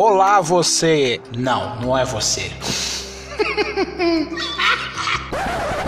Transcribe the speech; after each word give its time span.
Olá, 0.00 0.40
você. 0.40 1.20
Não, 1.36 1.74
não 1.80 1.98
é 1.98 2.04
você. 2.04 2.52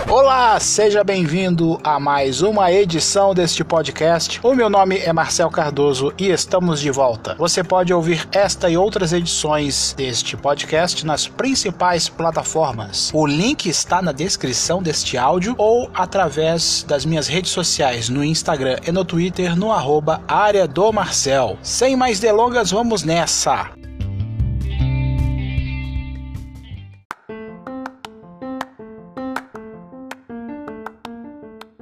Olá, 0.05 0.59
seja 0.59 1.01
bem-vindo 1.01 1.79
a 1.81 1.97
mais 1.97 2.41
uma 2.41 2.69
edição 2.73 3.33
deste 3.33 3.63
podcast. 3.63 4.41
O 4.43 4.53
meu 4.53 4.69
nome 4.69 4.97
é 4.97 5.13
Marcel 5.13 5.49
Cardoso 5.49 6.11
e 6.17 6.27
estamos 6.27 6.81
de 6.81 6.91
volta. 6.91 7.35
Você 7.35 7.63
pode 7.63 7.93
ouvir 7.93 8.27
esta 8.33 8.69
e 8.69 8.75
outras 8.75 9.13
edições 9.13 9.93
deste 9.95 10.35
podcast 10.35 11.05
nas 11.05 11.29
principais 11.29 12.09
plataformas. 12.09 13.11
O 13.13 13.25
link 13.25 13.67
está 13.67 14.01
na 14.01 14.11
descrição 14.11 14.83
deste 14.83 15.17
áudio 15.17 15.55
ou 15.57 15.89
através 15.93 16.83
das 16.83 17.05
minhas 17.05 17.29
redes 17.29 17.51
sociais 17.51 18.09
no 18.09 18.25
Instagram 18.25 18.77
e 18.85 18.91
no 18.91 19.05
Twitter 19.05 19.55
no 19.55 19.71
arroba 19.71 20.21
área 20.27 20.67
do 20.67 20.91
Marcel. 20.91 21.57
Sem 21.61 21.95
mais 21.95 22.19
delongas, 22.19 22.71
vamos 22.71 23.03
nessa! 23.03 23.80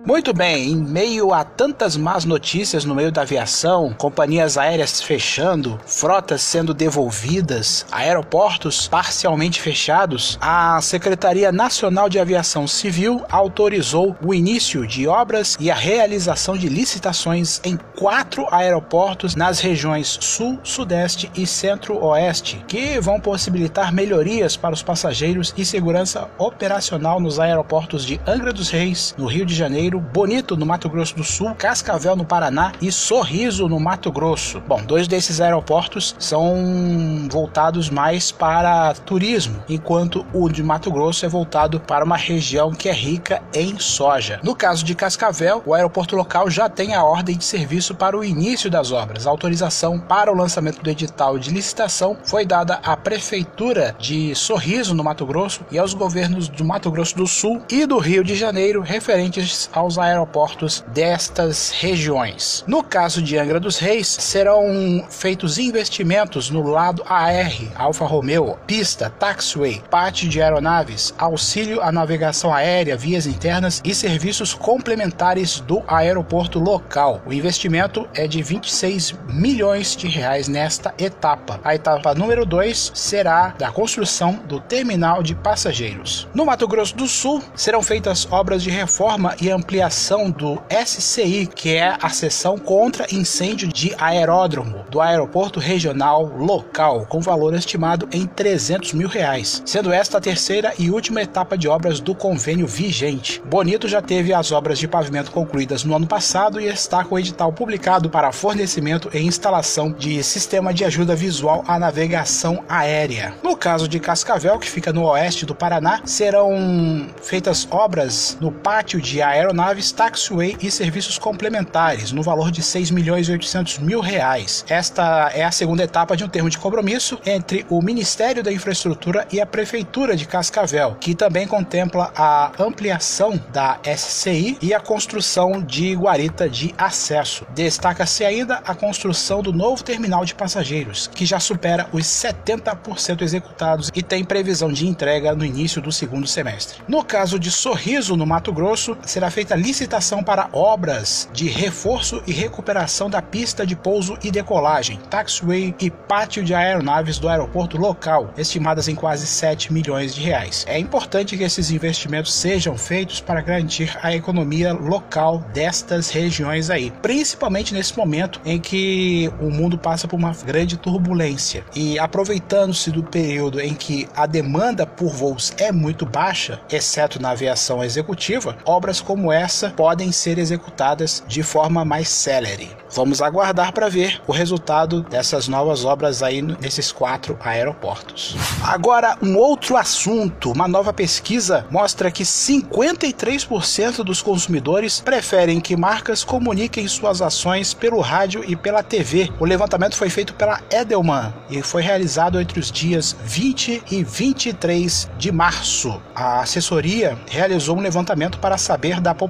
Muito 0.10 0.34
bem, 0.34 0.72
em 0.72 0.76
meio 0.76 1.32
a 1.32 1.44
tantas 1.44 1.96
más 1.96 2.26
notícias 2.26 2.84
no 2.84 2.96
meio 2.96 3.12
da 3.12 3.22
aviação, 3.22 3.94
companhias 3.96 4.58
aéreas 4.58 5.00
fechando, 5.00 5.80
frotas 5.86 6.42
sendo 6.42 6.74
devolvidas, 6.74 7.86
aeroportos 7.92 8.88
parcialmente 8.88 9.62
fechados, 9.62 10.36
a 10.42 10.82
Secretaria 10.82 11.52
Nacional 11.52 12.10
de 12.10 12.18
Aviação 12.18 12.66
Civil 12.66 13.24
autorizou 13.30 14.18
o 14.20 14.34
início 14.34 14.88
de 14.88 15.08
obras 15.08 15.56
e 15.60 15.70
a 15.70 15.76
realização 15.76 16.58
de 16.58 16.68
licitações 16.68 17.62
em 17.64 17.78
quatro 17.96 18.48
aeroportos 18.52 19.36
nas 19.36 19.60
regiões 19.60 20.08
Sul, 20.08 20.58
Sudeste 20.64 21.32
e 21.36 21.46
Centro-Oeste, 21.46 22.66
que 22.68 23.00
vão 23.00 23.20
possibilitar 23.20 23.94
melhorias 23.94 24.58
para 24.58 24.74
os 24.74 24.82
passageiros 24.82 25.54
e 25.56 25.64
segurança 25.64 26.28
operacional 26.40 27.20
nos 27.20 27.40
aeroportos 27.40 28.04
de 28.04 28.20
Angra 28.26 28.52
dos 28.52 28.72
Reis, 28.72 29.14
no 29.16 29.28
Rio 29.28 29.46
de 29.46 29.54
Janeiro, 29.54 29.99
Bonito, 30.00 30.56
no 30.56 30.66
Mato 30.66 30.90
Grosso 30.90 31.16
do 31.16 31.24
Sul, 31.24 31.54
Cascavel, 31.56 32.16
no 32.16 32.26
Paraná 32.26 32.72
e 32.82 32.92
Sorriso, 32.92 33.68
no 33.68 33.80
Mato 33.80 34.12
Grosso. 34.12 34.62
Bom, 34.68 34.82
dois 34.84 35.08
desses 35.08 35.42
aeroportos 35.42 36.16
são 36.18 37.28
voltados 37.30 37.90
mais 37.90 38.32
para 38.32 38.94
turismo, 38.94 39.64
enquanto 39.68 40.26
o 40.34 40.50
de 40.50 40.64
Mato 40.64 40.92
Grosso 40.92 41.26
é 41.26 41.30
voltado 41.30 41.80
para 41.80 42.06
uma 42.06 42.18
região 42.18 42.72
que 42.72 42.90
é 42.90 42.94
rica 42.94 43.42
em 43.54 43.78
soja. 43.80 44.40
No 44.44 44.56
caso 44.56 44.84
de 44.84 44.96
Cascavel, 44.96 45.62
o 45.66 45.74
aeroporto 45.74 46.16
local 46.16 46.50
já 46.50 46.70
tem 46.70 46.96
a 46.96 47.04
ordem 47.04 47.38
de 47.38 47.44
serviço 47.44 47.94
para 47.96 48.18
o 48.18 48.24
início 48.24 48.70
das 48.70 48.92
obras. 48.92 49.28
A 49.28 49.30
autorização 49.30 50.00
para 50.00 50.32
o 50.32 50.36
lançamento 50.36 50.82
do 50.82 50.90
edital 50.90 51.38
de 51.38 51.50
licitação 51.52 52.18
foi 52.24 52.46
dada 52.46 52.80
à 52.84 52.96
Prefeitura 52.96 53.96
de 54.00 54.34
Sorriso, 54.36 54.94
no 54.94 55.04
Mato 55.04 55.26
Grosso, 55.26 55.62
e 55.72 55.78
aos 55.78 55.94
governos 55.94 56.48
do 56.48 56.64
Mato 56.64 56.90
Grosso 56.92 57.16
do 57.16 57.28
Sul 57.28 57.62
e 57.70 57.86
do 57.86 57.98
Rio 57.98 58.24
de 58.24 58.36
Janeiro, 58.36 58.82
referentes 58.82 59.70
ao 59.74 59.89
aos 59.90 59.98
aeroportos 59.98 60.86
destas 60.90 61.72
regiões. 61.72 62.64
No 62.68 62.84
caso 62.84 63.24
de 63.24 63.40
Angra 63.40 63.60
dos 63.60 63.80
Reis, 63.80 64.08
serão 64.08 65.04
feitos 65.10 65.58
investimentos 65.58 66.52
no 66.52 66.62
lado 66.62 67.04
AR, 67.08 67.52
Alfa 67.76 68.06
Romeo, 68.06 68.56
pista, 68.68 69.10
taxiway, 69.10 69.82
pátio 69.90 70.30
de 70.30 70.40
aeronaves, 70.40 71.12
auxílio 71.18 71.82
à 71.82 71.92
navegação 71.92 72.54
aérea, 72.54 72.96
vias 72.96 73.26
internas 73.26 73.82
e 73.84 73.96
serviços 73.96 74.54
complementares 74.54 75.60
do 75.62 75.82
aeroporto 75.88 76.60
local. 76.60 77.24
O 77.26 77.34
investimento 77.34 78.08
é 78.14 78.28
de 78.28 78.44
26 78.44 79.16
milhões 79.28 79.96
de 79.96 80.08
reais 80.08 80.48
nesta 80.48 80.94
etapa. 81.00 81.60
A 81.64 81.74
etapa 81.74 82.14
número 82.14 82.46
2 82.46 82.92
será 82.94 83.56
da 83.58 83.72
construção 83.72 84.34
do 84.48 84.60
terminal 84.60 85.24
de 85.24 85.34
passageiros. 85.34 86.28
No 86.32 86.46
Mato 86.46 86.68
Grosso 86.68 86.96
do 86.96 87.08
Sul, 87.08 87.42
serão 87.56 87.82
feitas 87.82 88.28
obras 88.32 88.62
de 88.62 88.70
reforma 88.70 89.36
e 89.42 89.50
ampliação 89.50 89.79
ampliação 89.80 90.30
do 90.30 90.62
SCI, 90.70 91.48
que 91.48 91.76
é 91.76 91.96
a 92.02 92.10
seção 92.10 92.58
contra 92.58 93.08
incêndio 93.14 93.70
de 93.70 93.96
aeródromo 93.98 94.84
do 94.90 95.00
aeroporto 95.00 95.58
regional 95.58 96.26
local, 96.38 97.06
com 97.06 97.22
valor 97.22 97.54
estimado 97.54 98.10
em 98.12 98.26
300 98.26 98.92
mil 98.92 99.08
reais, 99.08 99.64
sendo 99.66 99.94
esta 99.94 100.18
a 100.18 100.22
terceira 100.22 100.74
e 100.78 100.92
última 100.92 101.22
etapa 101.22 101.58
de 101.58 101.70
obras 101.70 102.02
do 102.02 102.14
convênio 102.14 102.68
vigente. 102.68 103.42
Bonito 103.46 103.88
já 103.88 104.02
teve 104.02 104.34
as 104.34 104.52
obras 104.52 104.78
de 104.78 104.88
pavimento 104.88 105.32
concluídas 105.32 105.86
no 105.86 105.96
ano 105.96 106.08
passado 106.08 106.60
e 106.60 106.66
está 106.66 107.06
com 107.06 107.16
o 107.16 107.20
edital 107.20 107.54
publicado 107.54 108.10
para 108.10 108.34
fornecimento 108.34 109.10
e 109.14 109.20
instalação 109.20 109.94
de 109.94 110.22
sistema 110.24 110.74
de 110.74 110.84
ajuda 110.84 111.16
visual 111.16 111.64
à 111.66 111.80
navegação 111.80 112.66
aérea. 112.68 113.34
No 113.42 113.56
caso 113.56 113.88
de 113.88 113.98
Cascavel, 113.98 114.60
que 114.60 114.70
fica 114.70 114.92
no 114.92 115.06
oeste 115.06 115.46
do 115.46 115.56
Paraná, 115.56 116.02
serão 116.04 117.08
feitas 117.22 117.66
obras 117.72 118.38
no 118.42 118.52
pátio 118.52 119.00
de 119.00 119.22
aeronaves 119.22 119.69
aeronaves, 119.70 119.92
taxiway 119.92 120.58
e 120.62 120.72
serviços 120.72 121.18
complementares, 121.18 122.12
no 122.12 122.24
valor 122.24 122.52
de 122.52 122.62
6 122.62 122.92
milhões 122.92 123.28
e 123.28 123.32
800 123.32 123.80
mil 123.80 124.00
reais. 124.00 124.66
Esta 124.68 125.32
é 125.34 125.44
a 125.44 125.52
segunda 125.52 125.84
etapa 125.84 126.18
de 126.18 126.24
um 126.24 126.28
termo 126.28 126.50
de 126.50 126.58
compromisso 126.58 127.20
entre 127.26 127.66
o 127.70 127.82
Ministério 127.82 128.44
da 128.44 128.52
Infraestrutura 128.52 129.28
e 129.32 129.40
a 129.40 129.46
Prefeitura 129.46 130.16
de 130.16 130.26
Cascavel, 130.26 130.98
que 131.00 131.16
também 131.16 131.48
contempla 131.48 132.12
a 132.16 132.52
ampliação 132.60 133.40
da 133.52 133.80
SCI 133.84 134.58
e 134.62 134.74
a 134.74 134.80
construção 134.80 135.62
de 135.62 135.96
guarita 135.96 136.50
de 136.50 136.74
acesso. 136.78 137.46
Destaca-se 137.54 138.26
ainda 138.26 138.62
a 138.66 138.74
construção 138.74 139.42
do 139.42 139.54
novo 139.54 139.84
terminal 139.84 140.26
de 140.26 140.34
passageiros, 140.34 141.08
que 141.08 141.26
já 141.26 141.40
supera 141.40 141.88
os 141.92 142.06
70% 142.06 143.22
executados 143.22 143.92
e 143.94 144.02
tem 144.02 144.24
previsão 144.24 144.72
de 144.72 144.88
entrega 144.88 145.36
no 145.36 145.46
início 145.46 145.82
do 145.82 145.92
segundo 145.92 146.28
semestre. 146.28 146.82
No 146.88 147.04
caso 147.04 147.38
de 147.40 147.52
Sorriso, 147.52 148.16
no 148.16 148.26
Mato 148.26 148.52
Grosso, 148.52 148.98
será 149.06 149.30
feita 149.30 149.49
licitação 149.56 150.24
para 150.24 150.50
obras 150.54 151.30
de 151.34 151.48
reforço 151.48 152.22
e 152.26 152.32
recuperação 152.32 153.10
da 153.10 153.22
pista 153.22 153.66
de 153.66 153.76
pouso 153.76 154.18
e 154.24 154.32
decolagem, 154.32 155.00
taxiway 155.10 155.76
e 155.80 155.90
pátio 155.90 156.44
de 156.44 156.54
aeronaves 156.54 157.20
do 157.20 157.28
aeroporto 157.28 157.78
local, 157.78 158.34
estimadas 158.38 158.88
em 158.88 158.96
quase 158.96 159.26
7 159.26 159.74
milhões 159.74 160.14
de 160.14 160.22
reais. 160.22 160.66
É 160.68 160.78
importante 160.78 161.38
que 161.38 161.44
esses 161.44 161.72
investimentos 161.72 162.34
sejam 162.34 162.78
feitos 162.78 163.20
para 163.20 163.42
garantir 163.42 163.98
a 164.02 164.14
economia 164.14 164.74
local 164.74 165.40
destas 165.54 166.10
regiões 166.10 166.70
aí, 166.70 166.92
principalmente 167.02 167.74
nesse 167.74 167.98
momento 167.98 168.40
em 168.46 168.60
que 168.60 169.32
o 169.40 169.50
mundo 169.50 169.78
passa 169.78 170.08
por 170.08 170.16
uma 170.16 170.34
grande 170.46 170.78
turbulência. 170.78 171.64
E 171.76 171.98
aproveitando-se 172.00 172.92
do 172.92 173.04
período 173.04 173.60
em 173.60 173.74
que 173.74 174.08
a 174.16 174.26
demanda 174.26 174.86
por 174.86 175.10
voos 175.10 175.54
é 175.58 175.72
muito 175.72 176.06
baixa, 176.06 176.62
exceto 176.72 177.22
na 177.22 177.32
aviação 177.32 177.84
executiva, 177.84 178.58
obras 178.66 179.02
como 179.02 179.32
essa 179.32 179.39
podem 179.76 180.12
ser 180.12 180.38
executadas 180.38 181.24
de 181.28 181.44
forma 181.44 181.86
mais 181.86 182.10
célere. 182.10 182.70
Vamos 182.92 183.22
aguardar 183.22 183.72
para 183.72 183.88
ver 183.88 184.20
o 184.26 184.32
resultado 184.32 185.04
dessas 185.04 185.48
novas 185.48 185.86
obras 185.86 186.24
aí 186.24 186.42
nesses 186.42 186.92
quatro 186.92 187.38
aeroportos. 187.40 188.36
Agora, 188.64 189.16
um 189.22 189.38
outro 189.38 189.78
assunto: 189.78 190.52
uma 190.52 190.68
nova 190.68 190.92
pesquisa 190.92 191.68
mostra 191.70 192.10
que 192.10 192.24
53% 192.24 194.04
dos 194.04 194.22
consumidores 194.24 195.00
preferem 195.00 195.60
que 195.60 195.78
marcas 195.78 196.24
comuniquem 196.24 196.88
suas 196.88 197.22
ações 197.22 197.76
pelo 197.76 198.00
rádio 198.00 198.44
e 198.48 198.56
pela 198.56 198.82
TV. 198.82 199.30
O 199.40 199.46
levantamento 199.46 199.96
foi 199.96 200.10
feito 200.10 200.34
pela 200.34 200.60
Edelman 200.72 201.32
e 201.50 201.62
foi 201.62 201.84
realizado 201.84 202.40
entre 202.42 202.60
os 202.60 202.72
dias 202.72 203.16
20 203.24 203.84
e 203.92 204.04
23 204.04 205.10
de 205.18 205.32
março. 205.32 206.02
A 206.16 206.42
assessoria 206.42 207.18
realizou 207.30 207.78
um 207.78 207.82
levantamento 207.82 208.40
para 208.40 208.58
saber 208.58 209.00
da 209.00 209.14
população 209.14 209.29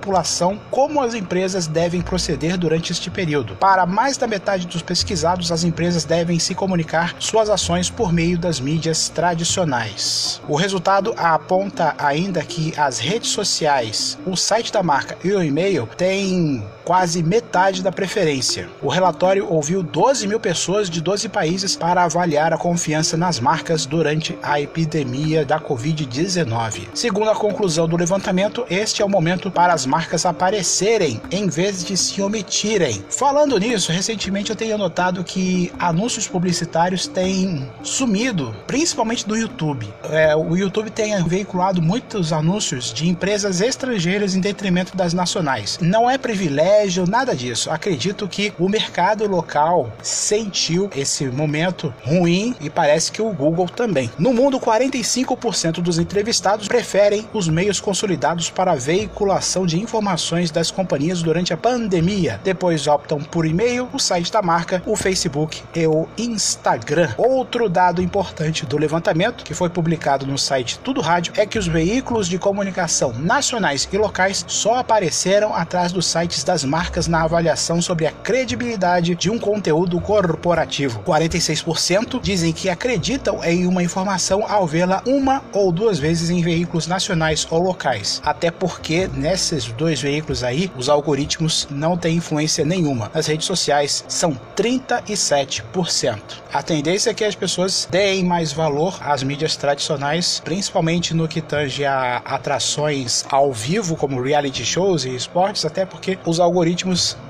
como 0.71 1.01
as 1.01 1.13
empresas 1.13 1.67
devem 1.67 2.01
proceder 2.01 2.57
durante 2.57 2.91
este 2.91 3.09
período. 3.09 3.55
Para 3.55 3.85
mais 3.85 4.17
da 4.17 4.27
metade 4.27 4.67
dos 4.67 4.81
pesquisados, 4.81 5.51
as 5.51 5.63
empresas 5.63 6.03
devem 6.03 6.39
se 6.39 6.55
comunicar 6.55 7.15
suas 7.19 7.49
ações 7.49 7.89
por 7.89 8.11
meio 8.11 8.37
das 8.37 8.59
mídias 8.59 9.09
tradicionais. 9.09 10.41
O 10.47 10.55
resultado 10.55 11.13
aponta 11.17 11.95
ainda 11.97 12.41
que 12.41 12.73
as 12.77 12.99
redes 12.99 13.29
sociais, 13.29 14.17
o 14.25 14.35
site 14.35 14.71
da 14.71 14.81
marca 14.81 15.17
e 15.23 15.31
o 15.31 15.43
e-mail 15.43 15.87
têm 15.97 16.63
quase 16.89 17.21
metade 17.21 17.83
da 17.83 17.91
preferência. 17.91 18.67
O 18.81 18.89
relatório 18.89 19.45
ouviu 19.47 19.83
12 19.83 20.27
mil 20.27 20.39
pessoas 20.39 20.89
de 20.89 20.99
12 20.99 21.29
países 21.29 21.75
para 21.75 22.03
avaliar 22.03 22.51
a 22.51 22.57
confiança 22.57 23.15
nas 23.15 23.39
marcas 23.39 23.85
durante 23.85 24.35
a 24.41 24.59
epidemia 24.59 25.45
da 25.45 25.59
Covid-19. 25.59 26.87
Segundo 26.95 27.29
a 27.29 27.35
conclusão 27.35 27.87
do 27.87 27.95
levantamento, 27.95 28.65
este 28.71 29.03
é 29.03 29.05
o 29.05 29.09
momento 29.09 29.51
para 29.51 29.71
as 29.71 29.85
marcas 29.85 30.25
aparecerem 30.25 31.21
em 31.29 31.47
vez 31.47 31.85
de 31.85 31.95
se 31.95 32.23
omitirem. 32.23 33.05
Falando 33.07 33.59
nisso, 33.59 33.91
recentemente 33.91 34.49
eu 34.49 34.55
tenho 34.55 34.75
notado 34.75 35.23
que 35.23 35.71
anúncios 35.77 36.27
publicitários 36.27 37.05
têm 37.05 37.69
sumido, 37.83 38.55
principalmente 38.65 39.27
do 39.27 39.37
YouTube. 39.37 39.87
É, 40.09 40.35
o 40.35 40.57
YouTube 40.57 40.89
tem 40.89 41.23
veiculado 41.23 41.83
muitos 41.83 42.33
anúncios 42.33 42.91
de 42.91 43.07
empresas 43.07 43.61
estrangeiras 43.61 44.33
em 44.33 44.41
detrimento 44.41 44.97
das 44.97 45.13
nacionais. 45.13 45.77
Não 45.79 46.09
é 46.09 46.17
privilégio, 46.17 46.78
nada 47.07 47.35
disso. 47.35 47.69
Acredito 47.69 48.27
que 48.27 48.53
o 48.57 48.69
mercado 48.69 49.27
local 49.27 49.91
sentiu 50.01 50.89
esse 50.95 51.25
momento 51.25 51.93
ruim 52.03 52.55
e 52.61 52.69
parece 52.69 53.11
que 53.11 53.21
o 53.21 53.31
Google 53.31 53.67
também. 53.67 54.09
No 54.17 54.33
mundo, 54.33 54.59
45% 54.59 55.81
dos 55.81 55.99
entrevistados 55.99 56.67
preferem 56.67 57.27
os 57.33 57.47
meios 57.47 57.79
consolidados 57.79 58.49
para 58.49 58.71
a 58.71 58.75
veiculação 58.75 59.65
de 59.65 59.79
informações 59.79 60.51
das 60.51 60.71
companhias 60.71 61.21
durante 61.21 61.53
a 61.53 61.57
pandemia. 61.57 62.39
Depois 62.43 62.87
optam 62.87 63.19
por 63.19 63.45
e-mail, 63.45 63.89
o 63.93 63.99
site 63.99 64.31
da 64.31 64.41
marca, 64.41 64.81
o 64.85 64.95
Facebook 64.95 65.61
e 65.75 65.85
o 65.87 66.07
Instagram. 66.17 67.13
Outro 67.17 67.67
dado 67.67 68.01
importante 68.01 68.65
do 68.65 68.77
levantamento, 68.77 69.43
que 69.43 69.53
foi 69.53 69.69
publicado 69.69 70.25
no 70.25 70.37
site 70.37 70.79
Tudo 70.79 71.01
Rádio, 71.01 71.33
é 71.35 71.45
que 71.45 71.59
os 71.59 71.67
veículos 71.67 72.27
de 72.27 72.37
comunicação 72.37 73.13
nacionais 73.13 73.87
e 73.91 73.97
locais 73.97 74.45
só 74.47 74.75
apareceram 74.75 75.53
atrás 75.53 75.91
dos 75.91 76.05
sites 76.05 76.43
das 76.43 76.63
marcas 76.69 77.07
na 77.07 77.23
avaliação 77.23 77.81
sobre 77.81 78.05
a 78.05 78.11
credibilidade 78.11 79.15
de 79.15 79.29
um 79.29 79.39
conteúdo 79.39 79.99
corporativo. 79.99 81.01
46% 81.03 82.21
dizem 82.21 82.53
que 82.53 82.69
acreditam 82.69 83.43
em 83.43 83.65
uma 83.65 83.81
informação 83.81 84.45
ao 84.47 84.67
vê-la 84.67 85.01
uma 85.05 85.43
ou 85.51 85.71
duas 85.71 85.97
vezes 85.97 86.29
em 86.29 86.41
veículos 86.41 86.85
nacionais 86.85 87.47
ou 87.49 87.59
locais. 87.59 88.21
Até 88.23 88.51
porque 88.51 89.09
nesses 89.13 89.65
dois 89.65 89.99
veículos 89.99 90.43
aí, 90.43 90.71
os 90.77 90.87
algoritmos 90.87 91.67
não 91.71 91.97
têm 91.97 92.17
influência 92.17 92.63
nenhuma. 92.63 93.09
Nas 93.13 93.25
redes 93.25 93.47
sociais 93.47 94.05
são 94.07 94.39
37%. 94.55 96.19
A 96.53 96.61
tendência 96.61 97.09
é 97.09 97.13
que 97.13 97.23
as 97.23 97.35
pessoas 97.35 97.87
deem 97.89 98.23
mais 98.23 98.51
valor 98.51 98.99
às 99.01 99.23
mídias 99.23 99.55
tradicionais, 99.55 100.41
principalmente 100.43 101.13
no 101.13 101.27
que 101.27 101.41
tange 101.41 101.85
a 101.85 102.17
atrações 102.17 103.25
ao 103.29 103.51
vivo, 103.51 103.95
como 103.95 104.21
reality 104.21 104.65
shows 104.65 105.05
e 105.05 105.15
esportes, 105.15 105.65
até 105.65 105.85
porque 105.85 106.17
os 106.25 106.39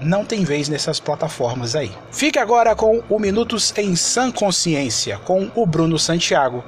não 0.02 0.24
têm 0.24 0.44
vez 0.44 0.70
nessas 0.70 1.00
plataformas 1.00 1.76
aí. 1.76 1.92
Fique 2.12 2.40
agora 2.40 2.76
com 2.76 3.04
o 3.10 3.20
Minutos 3.20 3.74
em 3.78 3.96
Sã 3.96 4.32
Consciência, 4.32 5.18
com 5.20 5.52
o 5.56 5.66
Bruno 5.66 6.00
Santiago. 6.00 6.64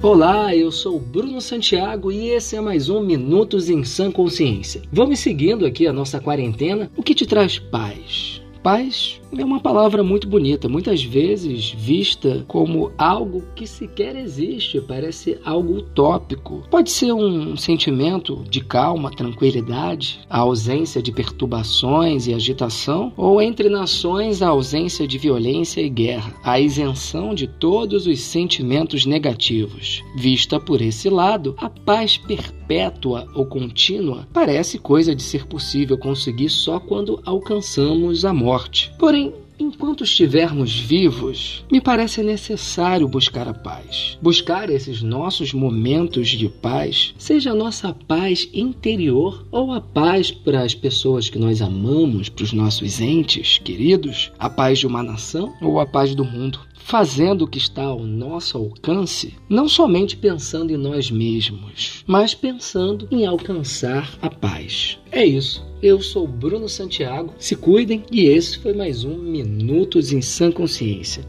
Olá, 0.00 0.54
eu 0.54 0.70
sou 0.70 1.00
Bruno 1.00 1.40
Santiago 1.40 2.12
e 2.12 2.28
esse 2.28 2.54
é 2.54 2.60
mais 2.60 2.88
um 2.88 3.00
Minutos 3.00 3.68
em 3.68 3.82
Sã 3.82 4.12
Consciência. 4.12 4.82
Vamos 4.92 5.18
seguindo 5.18 5.66
aqui 5.66 5.84
a 5.86 5.92
nossa 5.92 6.20
quarentena, 6.20 6.88
o 6.96 7.02
que 7.02 7.12
te 7.12 7.26
traz 7.26 7.58
paz? 7.58 8.40
Paz 8.66 9.20
é 9.38 9.44
uma 9.44 9.60
palavra 9.60 10.02
muito 10.02 10.26
bonita, 10.26 10.68
muitas 10.68 11.02
vezes 11.02 11.70
vista 11.70 12.44
como 12.48 12.90
algo 12.98 13.44
que 13.54 13.66
sequer 13.66 14.16
existe, 14.16 14.80
parece 14.80 15.38
algo 15.44 15.76
utópico. 15.76 16.64
Pode 16.70 16.90
ser 16.90 17.12
um 17.12 17.56
sentimento 17.56 18.44
de 18.50 18.60
calma, 18.60 19.10
tranquilidade, 19.10 20.20
a 20.28 20.40
ausência 20.40 21.02
de 21.02 21.12
perturbações 21.12 22.26
e 22.26 22.34
agitação, 22.34 23.12
ou 23.16 23.40
entre 23.40 23.68
nações 23.68 24.42
a 24.42 24.48
ausência 24.48 25.06
de 25.06 25.18
violência 25.18 25.80
e 25.80 25.88
guerra, 25.88 26.34
a 26.42 26.58
isenção 26.58 27.34
de 27.34 27.46
todos 27.46 28.06
os 28.06 28.20
sentimentos 28.20 29.06
negativos. 29.06 30.02
Vista 30.16 30.58
por 30.58 30.80
esse 30.80 31.08
lado, 31.08 31.54
a 31.58 31.68
paz 31.68 32.16
perpétua 32.16 33.28
ou 33.34 33.46
contínua 33.46 34.26
parece 34.32 34.78
coisa 34.78 35.14
de 35.14 35.22
ser 35.22 35.46
possível 35.46 35.98
conseguir 35.98 36.48
só 36.48 36.80
quando 36.80 37.20
alcançamos 37.24 38.24
a 38.24 38.32
morte. 38.56 38.90
Porém, 38.98 39.34
Enquanto 39.58 40.04
estivermos 40.04 40.78
vivos, 40.78 41.64
me 41.72 41.80
parece 41.80 42.22
necessário 42.22 43.08
buscar 43.08 43.48
a 43.48 43.54
paz. 43.54 44.18
Buscar 44.20 44.68
esses 44.68 45.00
nossos 45.00 45.54
momentos 45.54 46.28
de 46.28 46.46
paz, 46.46 47.14
seja 47.16 47.52
a 47.52 47.54
nossa 47.54 47.90
paz 48.06 48.50
interior 48.52 49.46
ou 49.50 49.72
a 49.72 49.80
paz 49.80 50.30
para 50.30 50.60
as 50.60 50.74
pessoas 50.74 51.30
que 51.30 51.38
nós 51.38 51.62
amamos, 51.62 52.28
para 52.28 52.44
os 52.44 52.52
nossos 52.52 53.00
entes 53.00 53.56
queridos, 53.56 54.30
a 54.38 54.50
paz 54.50 54.78
de 54.78 54.86
uma 54.86 55.02
nação 55.02 55.54
ou 55.62 55.80
a 55.80 55.86
paz 55.86 56.14
do 56.14 56.22
mundo 56.22 56.60
fazendo 56.76 57.42
o 57.42 57.48
que 57.48 57.58
está 57.58 57.82
ao 57.82 58.00
nosso 58.00 58.56
alcance, 58.56 59.34
não 59.48 59.68
somente 59.68 60.16
pensando 60.16 60.72
em 60.72 60.76
nós 60.76 61.10
mesmos, 61.10 62.04
mas 62.06 62.34
pensando 62.34 63.08
em 63.10 63.26
alcançar 63.26 64.16
a 64.22 64.30
paz. 64.30 64.98
É 65.10 65.24
isso. 65.24 65.64
Eu 65.82 66.00
sou 66.00 66.26
Bruno 66.26 66.68
Santiago. 66.68 67.34
Se 67.38 67.54
cuidem 67.56 68.04
e 68.10 68.26
esse 68.26 68.58
foi 68.58 68.72
mais 68.72 69.04
um 69.04 69.16
Minutos 69.16 70.12
em 70.12 70.22
Sã 70.22 70.50
Consciência. 70.50 71.24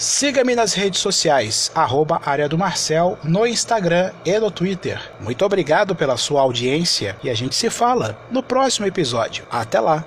Siga-me 0.00 0.54
nas 0.54 0.72
redes 0.72 0.98
sociais, 0.98 1.70
arroba 1.74 2.22
Área 2.24 2.48
do 2.48 2.56
Marcel, 2.56 3.18
no 3.22 3.46
Instagram 3.46 4.10
e 4.24 4.38
no 4.38 4.50
Twitter. 4.50 4.98
Muito 5.20 5.44
obrigado 5.44 5.94
pela 5.94 6.16
sua 6.16 6.40
audiência 6.40 7.18
e 7.22 7.28
a 7.28 7.34
gente 7.34 7.54
se 7.54 7.68
fala 7.68 8.18
no 8.30 8.42
próximo 8.42 8.86
episódio. 8.86 9.46
Até 9.50 9.78
lá! 9.78 10.06